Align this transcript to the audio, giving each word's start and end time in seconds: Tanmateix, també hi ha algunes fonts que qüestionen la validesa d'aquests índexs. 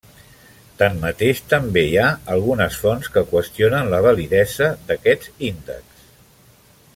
Tanmateix, 0.77 1.41
també 1.51 1.83
hi 1.89 1.91
ha 2.03 2.07
algunes 2.35 2.79
fonts 2.85 3.11
que 3.17 3.25
qüestionen 3.35 3.93
la 3.95 4.01
validesa 4.07 4.71
d'aquests 4.89 5.31
índexs. 5.51 6.11